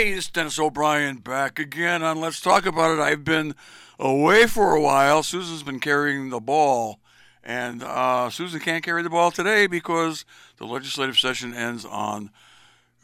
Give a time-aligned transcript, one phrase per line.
[0.00, 3.02] Hey, it's Dennis O'Brien back again on Let's Talk About It.
[3.02, 3.54] I've been
[3.98, 5.22] away for a while.
[5.22, 7.00] Susan's been carrying the ball,
[7.44, 10.24] and uh, Susan can't carry the ball today because
[10.56, 12.30] the legislative session ends on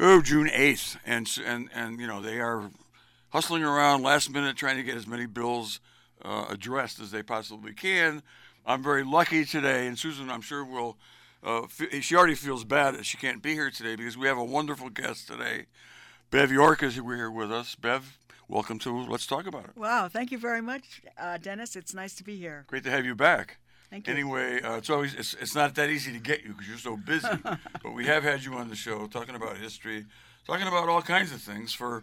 [0.00, 2.70] oh June eighth, and and and you know they are
[3.28, 5.80] hustling around last minute trying to get as many bills
[6.24, 8.22] uh, addressed as they possibly can.
[8.64, 10.96] I'm very lucky today, and Susan, I'm sure will.
[11.44, 11.66] Uh,
[12.00, 14.88] she already feels bad that she can't be here today because we have a wonderful
[14.88, 15.66] guest today.
[16.30, 17.76] Bev York is here with us.
[17.76, 19.76] Bev, welcome to Let's Talk About It.
[19.76, 21.76] Wow, thank you very much, uh, Dennis.
[21.76, 22.64] It's nice to be here.
[22.66, 23.58] Great to have you back.
[23.90, 24.12] Thank you.
[24.12, 26.96] Anyway, uh, it's always it's, it's not that easy to get you because you're so
[26.96, 27.28] busy,
[27.82, 30.04] but we have had you on the show talking about history,
[30.48, 32.02] talking about all kinds of things for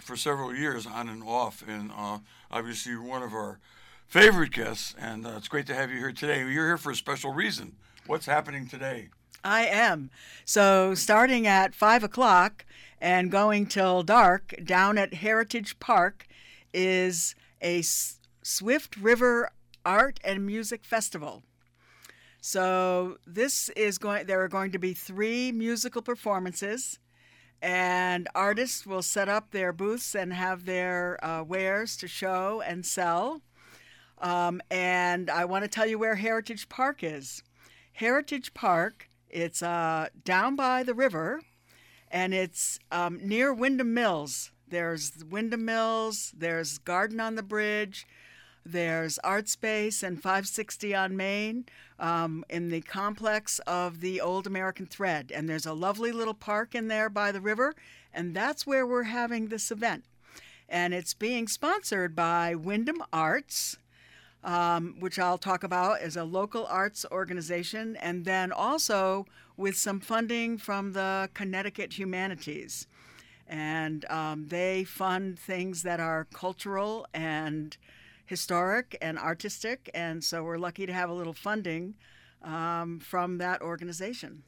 [0.00, 2.18] for several years on and off, and uh,
[2.50, 3.60] obviously you're one of our
[4.08, 6.40] favorite guests, and uh, it's great to have you here today.
[6.40, 7.76] You're here for a special reason.
[8.06, 9.10] What's happening today?
[9.44, 10.10] I am.
[10.44, 12.64] So starting at five o'clock
[13.00, 16.26] and going till dark down at Heritage Park
[16.72, 19.50] is a Swift River
[19.84, 21.42] Art and Music Festival.
[22.40, 26.98] So this is going there are going to be 3 musical performances
[27.64, 32.84] and artists will set up their booths and have their uh, wares to show and
[32.84, 33.40] sell.
[34.18, 37.42] Um, and I want to tell you where Heritage Park is.
[37.94, 41.40] Heritage Park, it's uh, down by the river
[42.14, 44.52] and it's um, near Windham Mills.
[44.68, 48.06] There's Windham Mills, there's Garden on the Bridge,
[48.64, 51.66] there's Art Space and 560 on Main
[51.98, 55.32] um, in the complex of the Old American Thread.
[55.34, 57.74] And there's a lovely little park in there by the river,
[58.14, 60.04] and that's where we're having this event.
[60.68, 63.76] And it's being sponsored by Windham Arts.
[64.44, 69.24] Um, which I'll talk about as a local arts organization, and then also
[69.56, 72.86] with some funding from the Connecticut Humanities.
[73.46, 77.76] And um, they fund things that are cultural and
[78.24, 79.90] historic and artistic.
[79.94, 81.94] And so we're lucky to have a little funding
[82.42, 84.42] um, from that organization.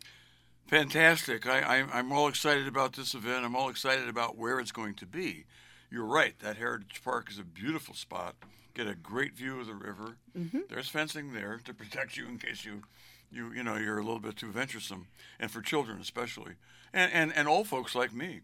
[0.66, 1.46] Fantastic.
[1.46, 3.44] I, am all excited about this event.
[3.44, 5.44] I'm all excited about where it's going to be.
[5.90, 8.34] You're right, that Heritage Park is a beautiful spot.
[8.74, 10.16] Get a great view of the river.
[10.36, 10.62] Mm-hmm.
[10.68, 12.82] There's fencing there to protect you in case you
[13.30, 16.52] you you know you're a little bit too venturesome, and for children especially,
[16.92, 18.40] and and, and old folks like me.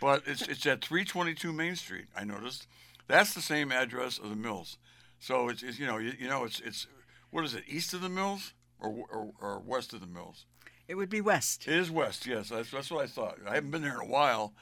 [0.00, 2.06] but it's it's at 322 Main Street.
[2.16, 2.66] I noticed
[3.08, 4.78] that's the same address of the mills.
[5.18, 6.86] So it's, it's you know you, you know it's it's
[7.30, 10.44] what is it east of the mills or, or, or west of the mills?
[10.88, 11.66] It would be west.
[11.66, 12.26] It is west.
[12.26, 13.38] Yes, that's that's what I thought.
[13.48, 14.52] I haven't been there in a while,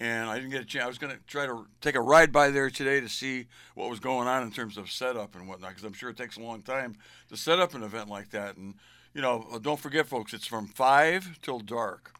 [0.00, 0.84] and I didn't get a chance.
[0.84, 3.90] I was going to try to take a ride by there today to see what
[3.90, 6.40] was going on in terms of setup and whatnot, because I'm sure it takes a
[6.40, 6.96] long time
[7.28, 8.56] to set up an event like that.
[8.56, 8.74] And
[9.16, 12.12] you know, uh, don't forget, folks, it's from five till dark.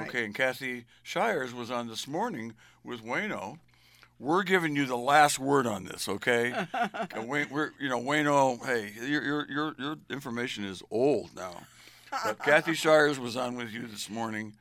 [0.00, 3.58] Okay, and Kathy Shires was on this morning with Wayno.
[4.18, 6.54] We're giving you the last word on this, okay?
[7.16, 8.64] Wayne, we're, you know, Wayno.
[8.64, 11.64] Hey, your your your your information is old now.
[12.10, 14.54] But Kathy Shires was on with you this morning,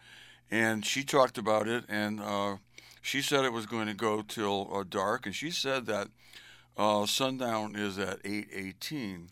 [0.52, 2.58] and she talked about it, and uh,
[3.02, 6.10] she said it was going to go till uh, dark, and she said that
[6.76, 9.30] uh, sundown is at eight eighteen.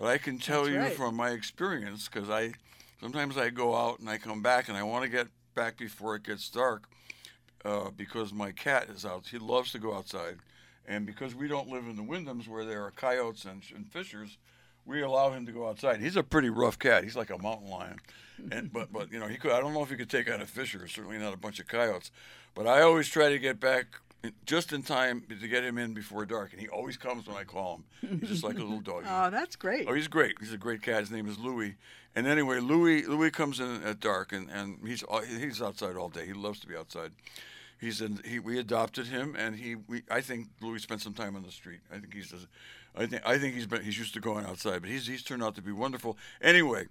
[0.00, 0.92] But I can tell That's you right.
[0.94, 2.54] from my experience, because I
[3.00, 6.16] sometimes I go out and I come back and I want to get back before
[6.16, 6.84] it gets dark,
[7.66, 9.26] uh, because my cat is out.
[9.30, 10.38] He loves to go outside,
[10.88, 14.38] and because we don't live in the Windhams where there are coyotes and, and fishers,
[14.86, 16.00] we allow him to go outside.
[16.00, 17.04] He's a pretty rough cat.
[17.04, 17.98] He's like a mountain lion,
[18.50, 19.52] and but but you know he could.
[19.52, 20.88] I don't know if he could take out a fisher.
[20.88, 22.10] Certainly not a bunch of coyotes.
[22.54, 23.86] But I always try to get back
[24.44, 27.44] just in time to get him in before dark, and he always comes when I
[27.44, 28.18] call him.
[28.20, 29.04] He's just like a little dog.
[29.08, 29.86] oh, that's great.
[29.88, 30.36] Oh, he's great.
[30.40, 31.00] He's a great cat.
[31.00, 31.76] His name is Louis.
[32.14, 36.08] And anyway, Louis Louis comes in at dark, and, and he's uh, he's outside all
[36.08, 36.26] day.
[36.26, 37.12] He loves to be outside.
[37.80, 38.20] He's in.
[38.24, 41.52] He we adopted him, and he we I think Louis spent some time on the
[41.52, 41.80] street.
[41.90, 42.34] I think he's.
[42.96, 45.42] I think I think he's been he's used to going outside, but he's he's turned
[45.42, 46.18] out to be wonderful.
[46.42, 46.88] Anyway,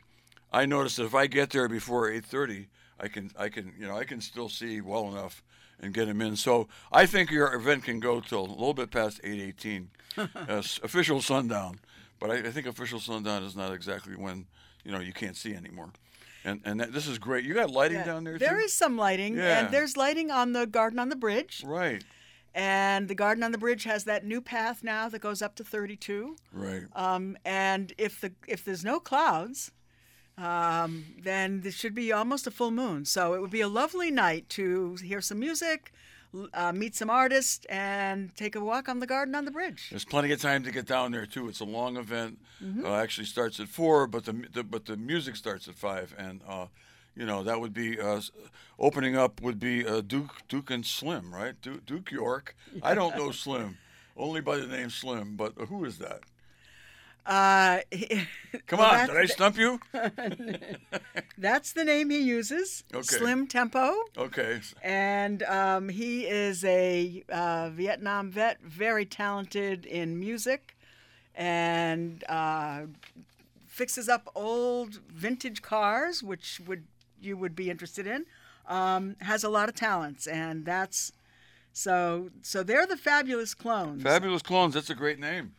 [0.52, 2.70] I noticed that if I get there before eight thirty,
[3.00, 5.44] I can I can you know I can still see well enough
[5.80, 6.36] and get him in.
[6.36, 9.88] So I think your event can go till a little bit past 8:18,
[10.18, 10.28] uh,
[10.84, 11.80] official sundown.
[12.20, 14.46] But I, I, think official sundown is not exactly when
[14.84, 15.92] you know you can't see anymore.
[16.44, 17.46] And and that, this is great.
[17.46, 18.38] You got lighting yeah, down there.
[18.38, 18.66] There too?
[18.66, 19.60] is some lighting, yeah.
[19.60, 21.64] and there's lighting on the garden on the bridge.
[21.66, 22.04] Right.
[22.56, 25.64] And the garden on the bridge has that new path now that goes up to
[25.64, 26.36] 32.
[26.52, 26.82] Right.
[26.96, 29.72] Um, and if the if there's no clouds,
[30.40, 33.06] um, then this should be almost a full moon.
[33.06, 35.92] So it would be a lovely night to hear some music,
[36.54, 39.90] uh, meet some artists, and take a walk on the garden on the bridge.
[39.90, 41.50] There's plenty of time to get down there too.
[41.50, 42.40] It's a long event.
[42.64, 42.86] Mm-hmm.
[42.86, 46.42] Uh, actually starts at four, but the, the, but the music starts at five, and
[46.48, 46.68] uh,
[47.16, 48.22] you know, that would be uh,
[48.78, 51.60] opening up would be uh, Duke Duke and Slim, right?
[51.62, 52.56] Duke, Duke York.
[52.82, 53.78] I don't know Slim,
[54.16, 55.36] only by the name Slim.
[55.36, 56.22] But who is that?
[57.30, 57.82] Uh,
[58.66, 59.80] Come well, on, did I stump you?
[61.38, 62.84] That's the name he uses.
[62.92, 63.04] Okay.
[63.04, 63.94] Slim Tempo.
[64.18, 64.62] Okay.
[64.82, 70.76] And um, he is a uh, Vietnam vet, very talented in music,
[71.36, 72.82] and uh,
[73.68, 76.86] fixes up old vintage cars, which would
[77.22, 78.26] you would be interested in.
[78.68, 81.12] Um, has a lot of talents, and that's
[81.74, 82.32] so.
[82.42, 84.74] So they're the fabulous clones, Fabulous Clones.
[84.74, 85.54] That's a great name.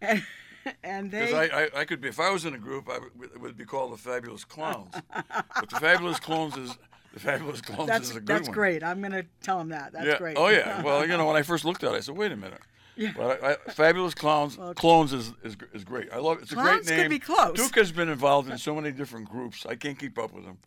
[0.00, 0.22] and,
[0.84, 1.26] and they.
[1.26, 3.40] Because I, I, I could be if I was in a group, I would, it
[3.40, 4.94] would be called the Fabulous Clowns.
[5.14, 6.76] but the Fabulous Clones is
[7.14, 8.54] the Fabulous Clones that's is a good that's one.
[8.54, 8.82] great.
[8.82, 9.92] I'm gonna tell him that.
[9.92, 10.18] That's yeah.
[10.18, 10.36] great.
[10.36, 10.82] Oh yeah.
[10.82, 12.60] Well, you know, when I first looked at it, I said, "Wait a minute."
[12.96, 13.12] Yeah.
[13.16, 16.12] But I, I, Fabulous Clowns, Clones is, is is great.
[16.12, 16.42] I love it.
[16.42, 17.54] It's a Clowns great could be close.
[17.54, 19.66] Duke has been involved in so many different groups.
[19.66, 20.58] I can't keep up with him.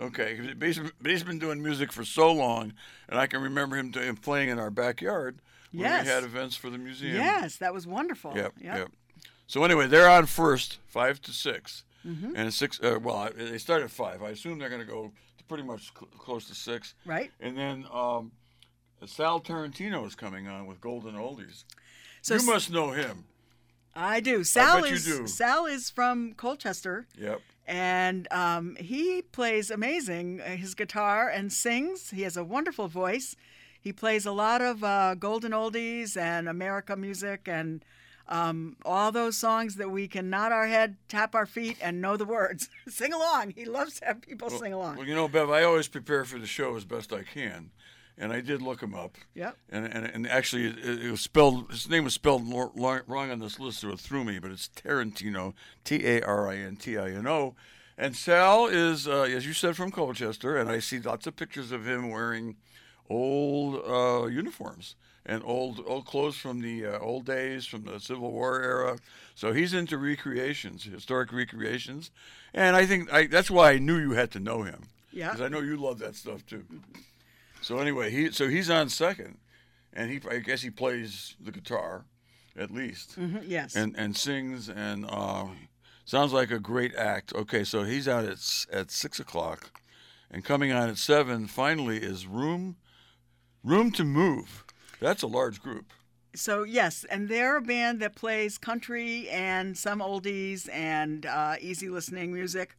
[0.00, 2.72] Okay, he's but he's been doing music for so long,
[3.08, 5.38] and I can remember him doing, playing in our backyard
[5.70, 6.04] when Yes.
[6.04, 7.16] we had events for the museum.
[7.16, 8.32] Yes, that was wonderful.
[8.34, 8.76] Yep, Yep.
[8.76, 8.92] yep.
[9.46, 12.36] So anyway, they're on first, five to 6 Mm-hmm.
[12.36, 12.78] and six.
[12.82, 14.22] Uh, well, I- they start at five.
[14.22, 16.92] I assume they're going to go to pretty much cl- close to six.
[17.06, 17.30] Right.
[17.40, 18.32] And then um,
[19.06, 21.64] Sal Tarantino is coming on with Golden Oldies.
[22.20, 23.24] So you s- must know him.
[23.94, 24.44] I do.
[24.44, 25.26] Sal you is do.
[25.26, 27.40] Sal is from Colchester, Yep.
[27.66, 30.42] and um, he plays amazing.
[30.42, 32.10] uh, His guitar and sings.
[32.10, 33.34] He has a wonderful voice.
[33.80, 37.82] He plays a lot of uh, golden oldies and America music and
[38.28, 42.16] um, all those songs that we can nod our head, tap our feet, and know
[42.16, 42.68] the words.
[42.88, 43.52] sing along.
[43.56, 44.96] He loves to have people sing along.
[44.96, 47.70] Well, you know, Bev, I always prepare for the show as best I can,
[48.16, 49.16] and I did look him up.
[49.34, 49.56] Yep.
[49.70, 51.70] And and, and actually, it, it was spelled.
[51.70, 54.38] His name was spelled lo- lo- wrong on this list, so it threw me.
[54.38, 55.52] But it's Tarantino,
[55.84, 57.54] T A R I N T I N O.
[57.96, 61.70] And Sal is, uh, as you said, from Colchester, and I see lots of pictures
[61.70, 62.56] of him wearing
[63.08, 68.30] old uh, uniforms and old old clothes from the uh, old days, from the Civil
[68.32, 68.98] War era.
[69.34, 72.10] So he's into recreations, historic recreations,
[72.52, 74.82] and I think I, that's why I knew you had to know him.
[75.12, 75.30] Yeah.
[75.30, 76.64] Because I know you love that stuff too.
[77.62, 79.38] So anyway, he so he's on second,
[79.92, 82.04] and he I guess he plays the guitar,
[82.56, 83.74] at least, Mhm, yes.
[83.76, 85.46] and and sings and uh,
[86.04, 87.32] sounds like a great act.
[87.34, 88.38] Okay, so he's out at
[88.72, 89.70] at six o'clock,
[90.30, 92.76] and coming on at seven finally is room,
[93.62, 94.63] room to move.
[95.04, 95.92] That's a large group.
[96.34, 101.90] So yes, and they're a band that plays country and some oldies and uh, easy
[101.90, 102.74] listening music.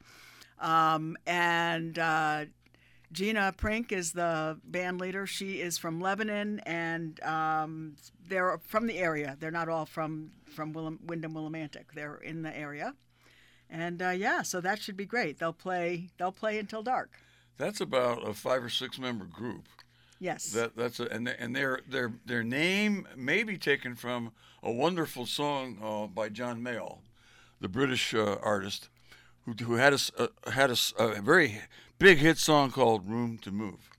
[0.59, 2.45] Um, and uh,
[3.11, 5.27] Gina Prink is the band leader.
[5.27, 7.95] She is from Lebanon, and um,
[8.27, 9.37] they're from the area.
[9.39, 11.93] They're not all from from Willem, Windham Willimantic.
[11.93, 12.95] They're in the area,
[13.69, 15.37] and uh, yeah, so that should be great.
[15.37, 16.09] They'll play.
[16.17, 17.11] They'll play until dark.
[17.57, 19.67] That's about a five or six member group.
[20.25, 20.45] Yes.
[20.47, 24.31] That that's a, and and their their their name may be taken from
[24.63, 26.97] a wonderful song uh, by John Mayall,
[27.61, 28.89] the British uh, artist,
[29.45, 31.61] who who had a uh, had a, a very
[31.99, 33.91] big hit song called "Room to Move,"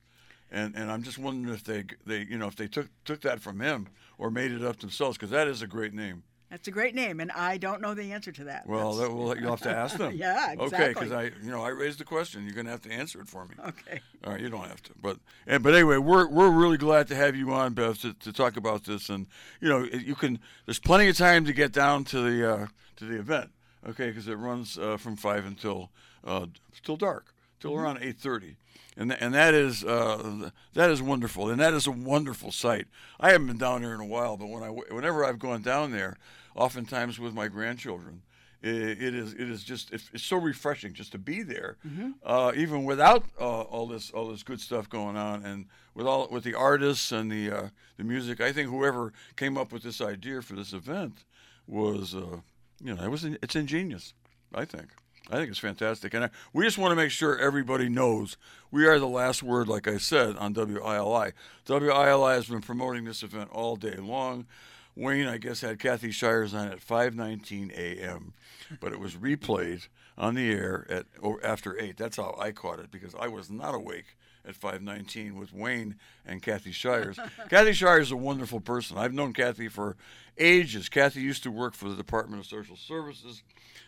[0.50, 3.40] and and I'm just wondering if they they you know if they took took that
[3.40, 3.86] from him
[4.18, 6.24] or made it up themselves because that is a great name.
[6.50, 8.68] That's a great name, and I don't know the answer to that.
[8.68, 10.12] Well, that will you'll have to ask them.
[10.16, 10.78] Yeah, exactly.
[10.78, 12.44] Okay, because I you know I raised the question.
[12.44, 13.56] You're gonna have to answer it for me.
[13.66, 14.00] okay.
[14.24, 17.16] All right, you don't have to, but and but anyway, we're we're really glad to
[17.16, 19.26] have you on, Beth, to, to talk about this, and
[19.60, 20.38] you know you can.
[20.66, 23.50] There's plenty of time to get down to the uh, to the event,
[23.88, 24.08] okay?
[24.08, 25.90] Because it runs uh, from five until
[26.24, 26.46] uh,
[26.84, 28.56] till dark, till around eight thirty,
[28.96, 32.86] and and that is uh, that is wonderful, and that is a wonderful site.
[33.20, 35.92] I haven't been down there in a while, but when I whenever I've gone down
[35.92, 36.16] there,
[36.54, 38.22] oftentimes with my grandchildren
[38.62, 41.76] it, it is it is just it's, it's so refreshing just to be there,
[42.24, 46.28] uh, even without uh, all this all this good stuff going on, and with all
[46.30, 48.40] with the artists and the uh, the music.
[48.40, 51.24] I think whoever came up with this idea for this event
[51.66, 52.40] was uh,
[52.82, 54.14] you know it was it's ingenious.
[54.54, 54.88] I think.
[55.30, 58.36] I think it's fantastic, and I, we just want to make sure everybody knows
[58.70, 61.32] we are the last word, like I said, on WILI.
[61.66, 64.46] WILI has been promoting this event all day long.
[64.94, 68.32] Wayne, I guess, had Kathy Shires on at 5:19 a.m.,
[68.80, 71.06] but it was replayed on the air at
[71.42, 71.96] after eight.
[71.96, 74.15] That's how I caught it because I was not awake
[74.46, 77.18] at 5:19 with Wayne and Kathy Shires.
[77.50, 78.96] Kathy Shires is a wonderful person.
[78.96, 79.96] I've known Kathy for
[80.38, 80.88] ages.
[80.88, 83.42] Kathy used to work for the Department of Social Services,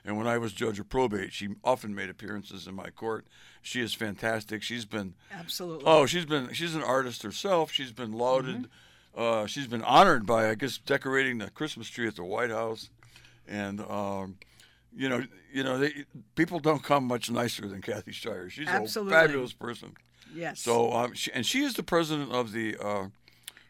[0.05, 3.27] and when I was judge of probate, she often made appearances in my court.
[3.63, 4.63] She is fantastic.
[4.63, 5.85] She's been Absolutely.
[5.87, 7.73] Oh, she's been she's an artist herself.
[7.73, 8.69] She's been lauded.
[9.17, 12.91] Uh, she's been honored by I guess decorating the Christmas tree at the White House,
[13.47, 14.37] and um,
[14.95, 18.51] you know, you know, they, people don't come much nicer than Kathy Shire.
[18.51, 19.17] She's Absolutely.
[19.17, 19.95] a fabulous person.
[20.35, 20.61] Yes.
[20.61, 23.07] So, um, she, and she is the president of the, uh,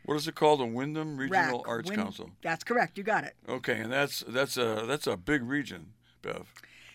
[0.04, 2.30] what is it called, the Windham Regional Arts Win- Council.
[2.42, 2.98] That's correct.
[2.98, 3.34] You got it.
[3.48, 6.52] Okay, and that's that's a that's a big region, Bev,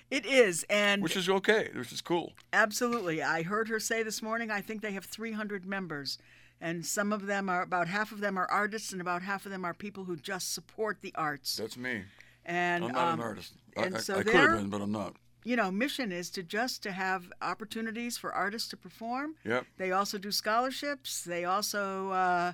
[0.09, 2.33] It is, and which is okay, which is cool.
[2.51, 3.21] Absolutely.
[3.21, 6.17] I heard her say this morning, I think they have 300 members.
[6.61, 9.51] And some of them are, about half of them are artists, and about half of
[9.51, 11.57] them are people who just support the arts.
[11.57, 12.03] That's me.
[12.45, 13.53] And, I'm not um, an artist.
[13.75, 15.15] I- so I could have been, but I'm not.
[15.43, 19.35] You know, mission is to just to have opportunities for artists to perform.
[19.45, 19.65] Yep.
[19.77, 21.23] They also do scholarships.
[21.23, 22.53] They also uh,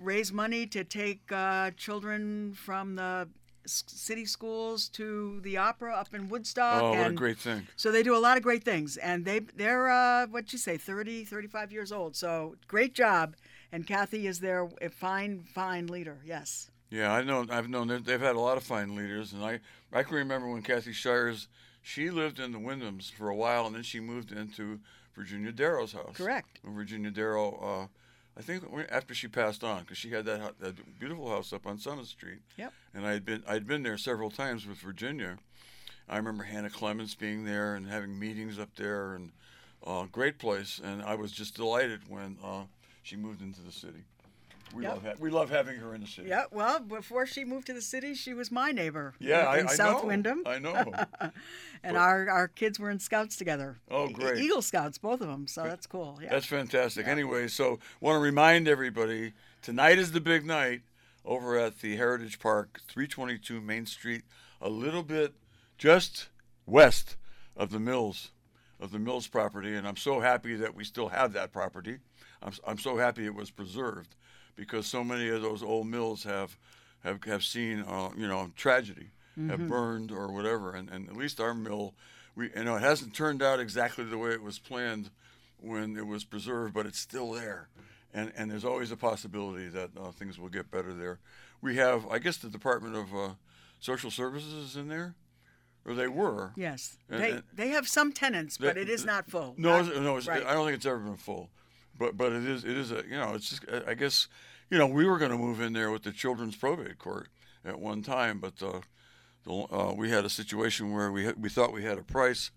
[0.00, 3.28] raise money to take uh, children from the
[3.66, 6.82] city schools to the opera up in Woodstock.
[6.82, 7.66] Oh, what a great thing.
[7.76, 10.76] So they do a lot of great things, and they they're uh, what you say
[10.78, 12.16] 30, 35 years old.
[12.16, 13.36] So great job,
[13.70, 16.18] and Kathy is their fine fine leader.
[16.24, 16.70] Yes.
[16.90, 17.44] Yeah, I know.
[17.50, 19.60] I've known they've- they've had a lot of fine leaders, and I
[19.92, 21.46] I can remember when Kathy Shires,
[21.88, 24.78] she lived in the Windhams for a while, and then she moved into
[25.16, 26.14] Virginia Darrow's house.
[26.14, 26.60] Correct.
[26.62, 27.86] Virginia Darrow, uh,
[28.38, 31.78] I think after she passed on, because she had that, that beautiful house up on
[31.78, 32.40] Summit Street.
[32.58, 32.74] Yep.
[32.92, 35.38] And I had been I'd been there several times with Virginia.
[36.10, 39.32] I remember Hannah Clements being there and having meetings up there, and
[39.86, 40.82] uh, great place.
[40.84, 42.64] And I was just delighted when uh,
[43.02, 44.04] she moved into the city.
[44.74, 44.92] We Yep.
[44.92, 46.28] love ha- we love having her in the city.
[46.28, 46.44] Yeah.
[46.50, 49.14] Well, before she moved to the city, she was my neighbor.
[49.18, 50.08] Yeah, up I, in I South know.
[50.08, 50.92] Windham, I know.
[51.82, 53.78] and our our kids were in Scouts together.
[53.90, 54.38] Oh, great.
[54.38, 55.46] Eagle Scouts, both of them.
[55.46, 56.18] So that's cool.
[56.22, 56.28] Yeah.
[56.30, 57.06] That's fantastic.
[57.06, 59.32] Anyway, so want to remind everybody
[59.62, 60.82] tonight is the big night
[61.24, 64.22] over at the Heritage Park, 322 Main Street,
[64.60, 65.34] a little bit
[65.76, 66.28] just
[66.66, 67.16] west
[67.56, 68.30] of the Mills,
[68.80, 71.98] of the Mills property, and I'm so happy that we still have that property.
[72.42, 74.14] I'm, I'm so happy it was preserved
[74.58, 76.56] because so many of those old mills have
[77.04, 79.06] have, have seen uh, you know tragedy,
[79.48, 81.94] have burned or whatever, and, and at least our mill,
[82.34, 85.10] we you know it hasn't turned out exactly the way it was planned
[85.60, 87.68] when it was preserved, but it's still there.
[88.14, 91.18] And, and there's always a possibility that uh, things will get better there.
[91.60, 93.28] We have, I guess, the Department of uh,
[93.80, 95.14] Social Services is in there,
[95.84, 96.52] or they were.
[96.56, 96.96] yes.
[97.10, 99.54] And- They and- they have some tenants, but it is not full.
[99.58, 100.44] No, Not- no, it's, right.
[100.46, 101.50] I don't think it's ever been full,
[101.98, 104.26] but but it is it is a you know it's just I guess
[104.70, 107.28] you know we were going to move in there with the children's probate court
[107.64, 108.80] at one time, but uh,
[109.44, 112.50] the, uh, we had a situation where we had, we thought we had a price,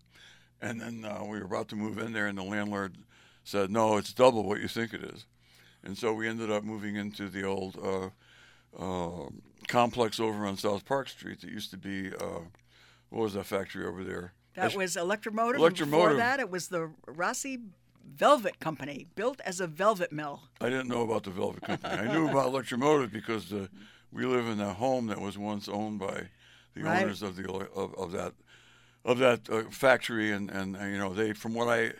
[0.62, 2.96] and then uh, we were about to move in there, and the landlord
[3.44, 5.25] said no, it's double what you think it is,
[5.84, 8.10] and so we ended up moving into the old uh,
[8.77, 9.30] uh,
[9.68, 12.41] complex over on South Park Street that used to be uh,
[13.10, 14.34] what was that factory over there?
[14.56, 15.62] That was Electromotive.
[15.62, 16.18] and Before Electromotive.
[16.18, 17.60] that, it was the Rossi
[18.05, 20.43] Velvet Company, built as a velvet mill.
[20.60, 21.93] I didn't know about the Velvet Company.
[21.93, 23.67] I knew about Electromotive because uh,
[24.12, 26.29] we live in a home that was once owned by
[26.74, 27.03] the Right.
[27.03, 28.34] owners of the of, of that
[29.03, 31.93] of that uh, factory, and and uh, you know they from what I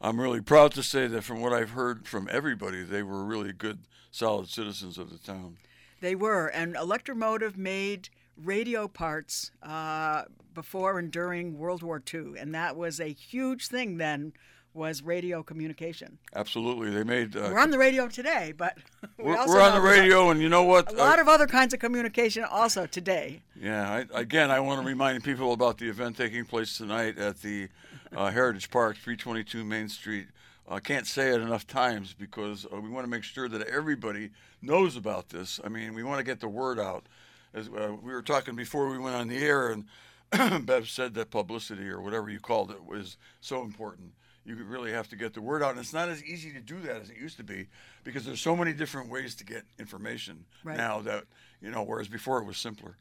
[0.00, 3.52] I'm really proud to say that from what I've heard from everybody, they were really
[3.52, 3.80] good,
[4.10, 5.56] solid citizens of the town.
[6.00, 12.52] They were, and Electromotive made radio parts uh, before and during World War II, and
[12.54, 14.32] that was a huge thing then.
[14.74, 16.18] Was radio communication.
[16.34, 17.36] Absolutely, they made.
[17.36, 18.78] Uh, We're on the radio today, but
[19.18, 20.90] we we're, also we're on the radio, and you know what?
[20.90, 23.42] A lot of other kinds of communication also today.
[23.60, 27.42] Yeah, I, again, I want to remind people about the event taking place tonight at
[27.42, 27.68] the
[28.16, 30.28] uh, Heritage Park, 322 Main Street.
[30.68, 34.30] I can't say it enough times because uh, we want to make sure that everybody
[34.62, 35.60] knows about this.
[35.62, 37.04] I mean, we want to get the word out.
[37.52, 39.84] As uh, we were talking before we went on the air, and
[40.66, 44.12] Bev said that publicity or whatever you called it was so important.
[44.44, 46.80] You really have to get the word out, and it's not as easy to do
[46.80, 47.68] that as it used to be
[48.02, 50.76] because there's so many different ways to get information Right.
[50.76, 51.24] now that
[51.60, 51.82] you know.
[51.84, 52.96] Whereas before it was simpler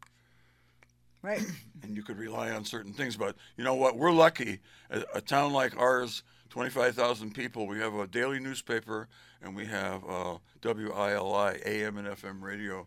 [1.24, 1.42] Right.
[1.84, 3.16] and you could rely on certain things.
[3.18, 3.98] But you know what?
[3.98, 4.60] We're lucky.
[4.90, 9.08] A, a town like ours, 25,000 people, we have a daily newspaper
[9.42, 12.86] and we have uh, WILI, AM and FM radio,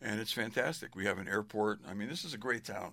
[0.00, 0.94] and it's fantastic.
[0.94, 1.80] We have an airport.
[1.88, 2.92] I mean, this is a great town.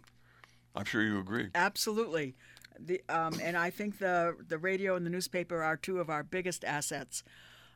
[0.75, 1.50] I'm sure you agree.
[1.53, 2.34] Absolutely.
[2.80, 6.24] The, um, and I think the, the radio and the newspaper are two of our
[6.24, 7.24] biggest assets.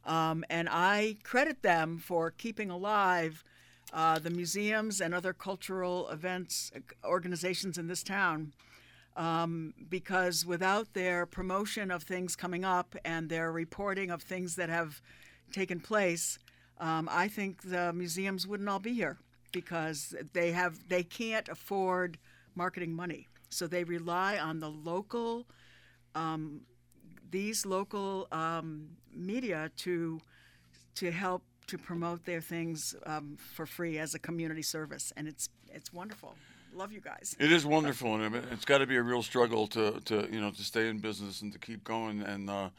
[0.06, 3.44] Um, and I credit them for keeping alive
[3.94, 8.54] uh, the museums and other cultural events, uh, organizations in this town.
[9.16, 14.70] Um, because without their promotion of things coming up and their reporting of things that
[14.70, 15.02] have
[15.52, 16.38] taken place,
[16.80, 19.18] um, I think the museums wouldn't all be here
[19.52, 22.20] because they have they can't afford
[22.54, 25.46] marketing money, so they rely on the local
[26.16, 26.62] um,
[27.30, 30.20] these local um, media to
[30.96, 35.50] to help to promote their things um, for free as a community service, and it's
[35.74, 36.36] it's wonderful.
[36.74, 37.36] love you guys.
[37.40, 40.40] It is wonderful, and it- it's got to be a real struggle to, to you
[40.42, 42.22] know to stay in business and to keep going.
[42.22, 42.70] And uh,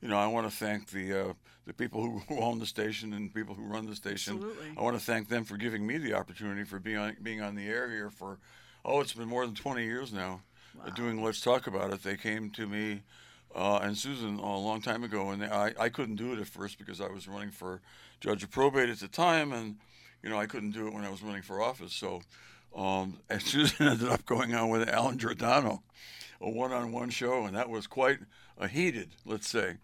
[0.00, 1.32] you know, I want to thank the uh,
[1.66, 4.34] the people who, who own the station and people who run the station.
[4.36, 4.68] Absolutely.
[4.78, 7.54] I want to thank them for giving me the opportunity for being on, being on
[7.54, 8.38] the air here for
[8.84, 10.40] oh, it's been more than 20 years now.
[10.84, 12.02] uh, doing Let's Talk About It.
[12.02, 13.02] They came to me
[13.54, 16.46] uh, and Susan a long time ago, and they, I I couldn't do it at
[16.46, 17.80] first because I was running for
[18.20, 19.76] judge of probate at the time, and
[20.22, 21.92] you know I couldn't do it when I was running for office.
[21.92, 22.22] So.
[22.74, 25.82] Um, and Susan ended up going on with Alan Giordano,
[26.40, 28.18] a one-on-one show, and that was quite
[28.60, 29.76] a heated, let's say.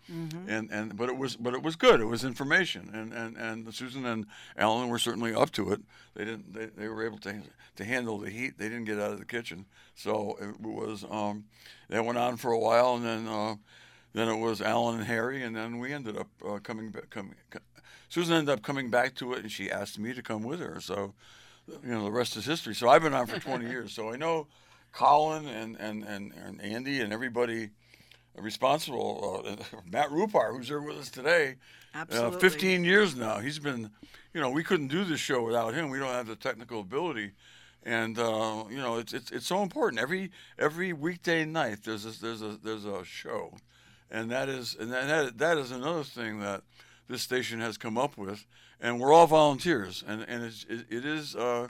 [0.49, 2.01] And and but it was but it was good.
[2.01, 4.27] It was information, and and, and Susan and
[4.57, 5.81] Alan were certainly up to it.
[6.15, 7.41] They didn't they, they were able to
[7.77, 8.59] to handle the heat.
[8.59, 11.45] They didn't get out of the kitchen, so it was um,
[11.89, 13.57] that went on for a while, and then uh,
[14.13, 17.11] then it was Alan and Harry, and then we ended up uh, coming back.
[17.11, 17.35] Coming,
[18.09, 20.81] Susan ended up coming back to it, and she asked me to come with her.
[20.81, 21.15] So
[21.69, 22.75] you know the rest is history.
[22.75, 23.93] So I've been on for 20 years.
[23.93, 24.47] So I know
[24.93, 27.71] Colin and and and, and Andy and everybody
[28.37, 29.45] responsible.
[29.47, 29.57] Uh,
[29.91, 31.57] Matt Rupar, who's here with us today,
[31.95, 32.41] uh, Absolutely.
[32.41, 33.39] 15 years now.
[33.39, 33.91] He's been,
[34.33, 35.91] you know, we couldn't do this show without him.
[35.91, 37.33] We don't have the technical ability.
[37.87, 40.01] And uh, you know it's, it's it's so important.
[40.01, 43.53] Every every weekday night there's a, there's a there's a show,
[44.11, 46.63] and that is and that that is another thing that
[47.09, 48.47] this station has come up with,
[48.85, 51.69] and we're all volunteers, and and it's, it, it is uh,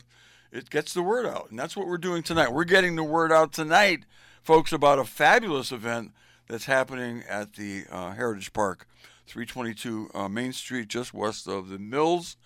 [0.50, 2.52] it gets the word out, and that's what we're doing tonight.
[2.52, 4.04] We're getting the word out tonight,
[4.42, 6.10] folks, about a fabulous event
[6.48, 8.88] that's happening at the uh, Heritage Park,
[9.28, 12.36] 322 uh, Main Street, just west of the Mills,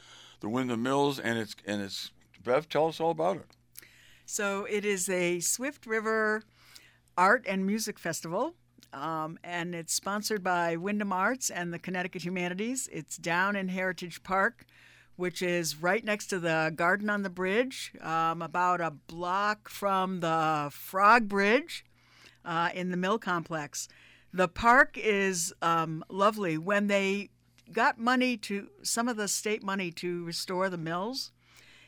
[0.41, 2.11] the Wyndham Mills, and it's and it's
[2.45, 2.69] Bev.
[2.69, 3.47] Tell us all about it.
[4.27, 6.43] So it is a Swift River
[7.17, 8.55] Art and Music Festival,
[8.93, 12.89] um, and it's sponsored by Windham Arts and the Connecticut Humanities.
[12.93, 14.65] It's down in Heritage Park,
[15.17, 20.21] which is right next to the Garden on the Bridge, um, about a block from
[20.21, 21.85] the Frog Bridge
[22.45, 23.89] uh, in the Mill Complex.
[24.33, 26.59] The park is um, lovely.
[26.59, 27.31] When they
[27.73, 31.33] got money to some of the state money to restore the mills,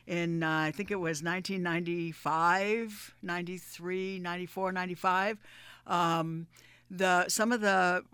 [0.06, 5.38] in uh, I think it was 1995, 93, 94, 95.
[5.86, 6.46] Um,
[6.90, 8.04] the some of the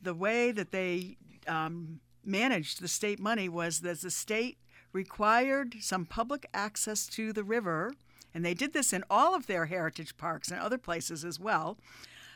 [0.00, 4.58] the way that they um, managed the state money was that the state
[4.92, 7.94] required some public access to the river,
[8.34, 11.78] and they did this in all of their heritage parks and other places as well.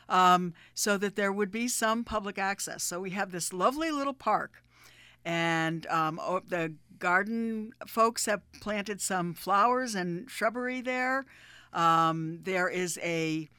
[0.09, 2.81] Um, so that there would be some public access.
[2.81, 4.63] So we have this lovely little park,
[5.25, 11.25] and um, the garden folks have planted some flowers and shrubbery there.
[11.73, 13.49] Um, there is a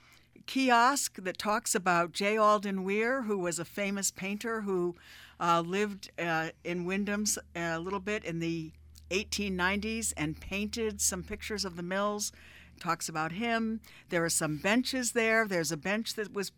[0.49, 2.39] kiosk that talks about J.
[2.39, 4.97] Alden Weir, who was a famous painter who
[5.39, 8.73] uh, lived uh, in Windham's a little bit in the
[9.11, 12.33] 1890s and painted some pictures of the mills.
[12.81, 13.81] Talks about him.
[14.09, 15.47] There are some benches there.
[15.47, 16.51] There's a bench that was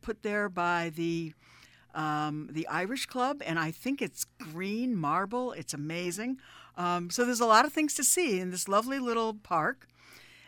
[0.00, 1.34] put there by the
[1.94, 5.52] um, the Irish Club, and I think it's green marble.
[5.52, 6.38] It's amazing.
[6.76, 9.88] Um, so there's a lot of things to see in this lovely little park,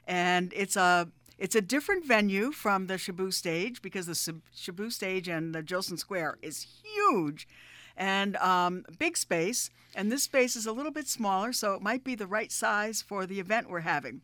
[0.06, 1.08] and it's a
[1.40, 5.62] it's a different venue from the Shaboo stage because the Shab- Shaboo stage and the
[5.62, 7.48] Jillson Square is huge
[7.96, 12.04] and um, big space, and this space is a little bit smaller, so it might
[12.04, 14.20] be the right size for the event we're having.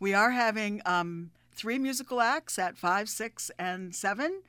[0.00, 4.42] We are having um, three musical acts at five, six, and seven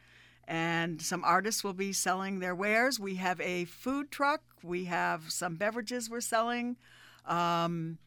[0.48, 3.00] and some artists will be selling their wares.
[3.00, 4.42] We have a food truck.
[4.64, 6.78] We have some beverages we're selling,
[7.26, 7.98] um,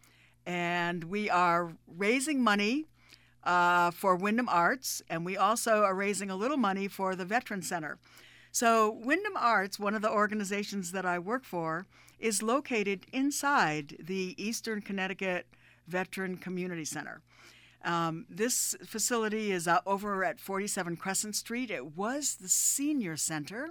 [0.46, 2.86] and we are raising money
[3.48, 7.62] uh, for Windham Arts, and we also are raising a little money for the Veteran
[7.62, 7.98] Center.
[8.52, 11.86] So Windham Arts, one of the organizations that I work for,
[12.18, 15.46] is located inside the Eastern Connecticut
[15.86, 17.22] Veteran Community Center.
[17.82, 21.70] Um, this facility is uh, over at 47 Crescent Street.
[21.70, 23.70] It was the senior center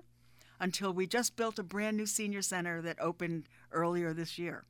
[0.60, 4.64] until we just built a brand new senior center that opened earlier this year.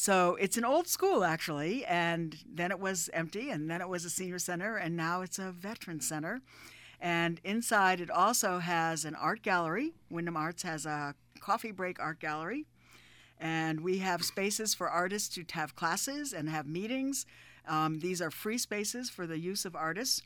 [0.00, 4.06] So it's an old school, actually, and then it was empty, and then it was
[4.06, 6.40] a senior center, and now it's a veteran center.
[7.02, 9.92] And inside, it also has an art gallery.
[10.10, 12.64] Windham Arts has a coffee break art gallery.
[13.38, 17.26] And we have spaces for artists to have classes and have meetings.
[17.68, 20.22] Um, these are free spaces for the use of artists.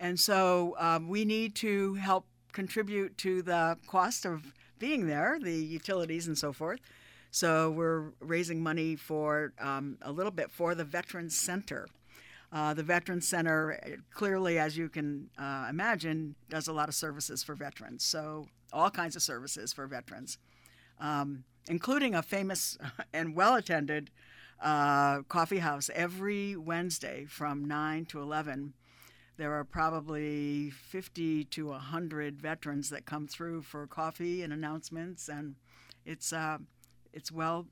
[0.00, 5.52] And so um, we need to help contribute to the cost of being there, the
[5.52, 6.80] utilities and so forth.
[7.34, 11.88] So we're raising money for um, a little bit for the Veterans Center.
[12.52, 16.94] Uh, the Veterans Center, uh, clearly, as you can uh, imagine, does a lot of
[16.94, 18.04] services for veterans.
[18.04, 20.36] So, all kinds of services for veterans,
[21.00, 22.76] um, including a famous
[23.14, 24.10] and well attended
[24.60, 28.74] uh, coffee house every Wednesday from 9 to 11.
[29.38, 35.54] There are probably 50 to 100 veterans that come through for coffee and announcements, and
[36.04, 36.58] it's uh,
[37.12, 37.66] it's well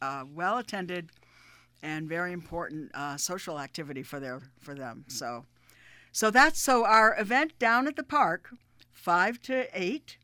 [0.00, 1.10] uh, well attended
[1.82, 5.04] and very important uh, social activity for their for them.
[5.08, 5.44] So,
[6.12, 8.50] so that's so our event down at the park,
[8.92, 10.16] five to eight.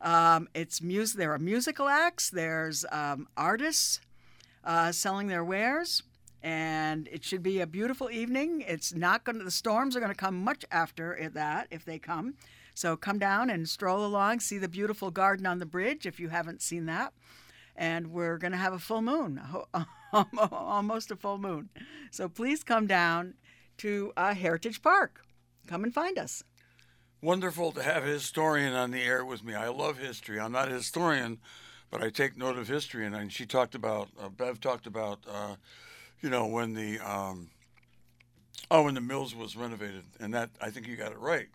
[0.00, 1.18] Um, it's music.
[1.18, 2.30] There are musical acts.
[2.30, 4.00] There's um, artists
[4.64, 6.02] uh, selling their wares,
[6.42, 8.64] and it should be a beautiful evening.
[8.66, 9.44] It's not going to.
[9.44, 12.34] The storms are going to come much after that if they come.
[12.74, 16.30] So come down and stroll along, see the beautiful garden on the bridge if you
[16.30, 17.12] haven't seen that.
[17.76, 19.40] And we're going to have a full moon,
[20.52, 21.70] almost a full moon.
[22.10, 23.34] So please come down
[23.78, 25.24] to uh, Heritage Park.
[25.66, 26.44] Come and find us.
[27.22, 29.54] Wonderful to have a historian on the air with me.
[29.54, 30.40] I love history.
[30.40, 31.38] I'm not a historian,
[31.90, 33.06] but I take note of history.
[33.06, 35.54] And, and she talked about, uh, Bev talked about, uh,
[36.20, 37.50] you know, when the, um,
[38.70, 40.04] oh, when the mills was renovated.
[40.18, 41.48] And that, I think you got it right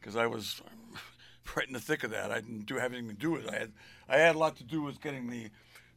[0.00, 0.62] because I was
[1.56, 2.30] right in the thick of that.
[2.30, 3.50] I didn't do have anything to do with it.
[3.54, 3.72] I had
[4.10, 5.50] I had a lot to do with getting the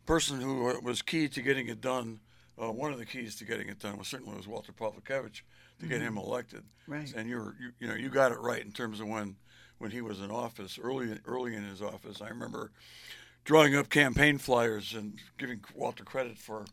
[0.06, 2.19] person who was key to getting it done.
[2.62, 5.41] Uh, one of the keys to getting it done was certainly was Walter Pawlukewicz
[5.80, 6.63] to get him elected.
[6.88, 7.12] Right.
[7.15, 9.36] And you're you, you know you got it right in terms of when
[9.80, 12.21] when he was in office early early in his office.
[12.21, 12.71] I remember
[13.43, 16.65] drawing up campaign flyers and giving Walter credit for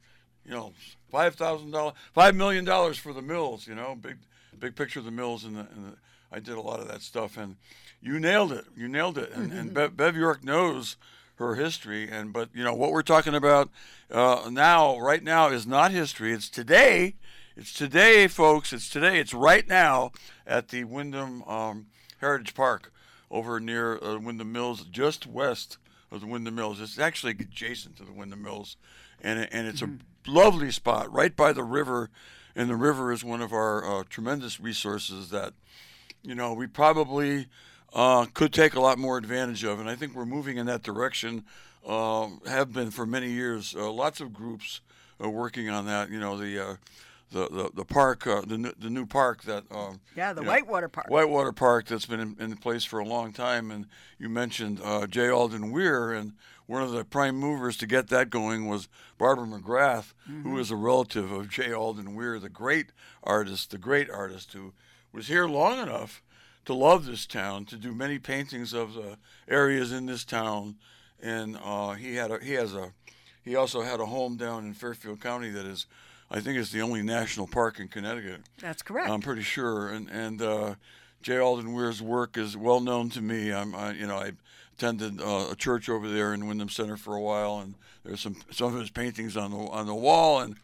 [0.44, 0.74] you know
[1.10, 3.66] five thousand dollars, five million dollars for the mills.
[3.66, 4.18] You know, big
[4.58, 5.96] big picture of the mills and the, and the
[6.32, 7.56] I did a lot of that stuff, and
[8.00, 8.64] you nailed it.
[8.76, 9.32] You nailed it.
[9.32, 10.96] And, and Bev, Bev York knows
[11.40, 13.70] her history, and but you know what we're talking about
[14.10, 16.32] uh, now, right now, is not history.
[16.32, 17.16] It's today.
[17.56, 18.72] It's today, folks.
[18.72, 19.18] It's today.
[19.18, 20.12] It's right now
[20.46, 21.86] at the Windham um,
[22.18, 22.92] Heritage Park
[23.30, 25.78] over near uh, Windham Mills, just west
[26.10, 26.80] of the Windham Mills.
[26.80, 28.76] It's actually adjacent to the Windham Mills,
[29.20, 29.90] and and it's a
[30.26, 32.10] lovely spot right by the river.
[32.54, 35.54] And the river is one of our uh, tremendous resources that
[36.22, 37.46] you know, we probably
[37.92, 39.80] uh, could take a lot more advantage of.
[39.80, 41.44] And I think we're moving in that direction,
[41.86, 43.74] uh, have been for many years.
[43.76, 44.80] Uh, lots of groups
[45.18, 46.10] are working on that.
[46.10, 46.76] You know, the uh,
[47.32, 49.64] the, the, the park, uh, the, the new park that.
[49.70, 51.08] Um, yeah, the you know, Whitewater Park.
[51.10, 53.70] Whitewater Park that's been in, in place for a long time.
[53.70, 53.86] And
[54.18, 55.28] you mentioned uh, J.
[55.28, 56.32] Alden Weir, and
[56.66, 60.42] one of the prime movers to get that going was Barbara McGrath, Mm-hmm.
[60.42, 61.72] who is a relative of J.
[61.72, 62.86] Alden Weir, the great
[63.22, 64.72] artist, the great artist who
[65.12, 66.22] was here long enough
[66.64, 69.16] to love this town, to do many paintings of the
[69.48, 70.76] areas in this town,
[71.22, 72.92] and uh, he had a, he has a
[73.42, 75.86] he also had a home down in Fairfield County that is,
[76.30, 78.42] I think, is the only national park in Connecticut.
[78.58, 79.08] That's correct.
[79.08, 80.74] I'm pretty sure, and and uh,
[81.22, 81.38] J.
[81.38, 83.52] Alden Weir's work is well known to me.
[83.52, 84.32] I'm I, you know I
[84.76, 88.36] attended uh, a church over there in Windham Center for a while, and there's some
[88.50, 90.56] some of his paintings on the on the wall, and